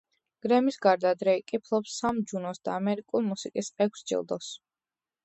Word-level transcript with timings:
გრემის 0.43 0.77
გარდა 0.85 1.11
დრეიკი 1.19 1.59
ფლობს 1.65 1.97
სამ 2.01 2.21
ჯუნოს 2.31 2.63
და 2.69 2.73
ამერიკული 2.79 3.29
მუსიკის 3.35 3.71
ექვს 3.87 4.05
ჯილდოს. 4.13 4.49